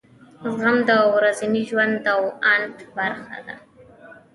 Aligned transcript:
زغم 0.43 0.77
د 0.89 0.91
ورځني 1.15 1.61
ژوند 1.69 2.01
او 2.13 2.21
اند 2.53 2.77
برخه 2.97 3.35
وي. 3.45 3.55